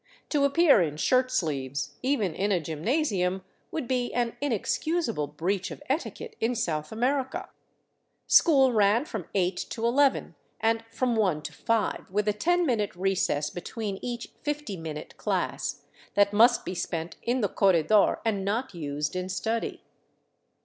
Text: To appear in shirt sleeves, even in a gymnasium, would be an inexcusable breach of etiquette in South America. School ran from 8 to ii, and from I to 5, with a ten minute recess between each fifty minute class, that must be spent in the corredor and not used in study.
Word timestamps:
To 0.29 0.45
appear 0.45 0.81
in 0.81 0.97
shirt 0.97 1.29
sleeves, 1.29 1.93
even 2.01 2.33
in 2.33 2.51
a 2.51 2.59
gymnasium, 2.59 3.43
would 3.69 3.87
be 3.87 4.11
an 4.15 4.35
inexcusable 4.41 5.27
breach 5.27 5.69
of 5.69 5.83
etiquette 5.89 6.35
in 6.39 6.55
South 6.55 6.91
America. 6.91 7.49
School 8.25 8.73
ran 8.73 9.05
from 9.05 9.27
8 9.35 9.55
to 9.55 9.83
ii, 9.85 10.33
and 10.59 10.83
from 10.89 11.21
I 11.21 11.35
to 11.41 11.53
5, 11.53 12.07
with 12.09 12.27
a 12.27 12.33
ten 12.33 12.65
minute 12.65 12.95
recess 12.95 13.51
between 13.51 13.99
each 14.01 14.29
fifty 14.41 14.75
minute 14.75 15.17
class, 15.17 15.83
that 16.15 16.33
must 16.33 16.65
be 16.65 16.73
spent 16.73 17.17
in 17.21 17.41
the 17.41 17.47
corredor 17.47 18.21
and 18.25 18.43
not 18.43 18.73
used 18.73 19.15
in 19.15 19.29
study. 19.29 19.83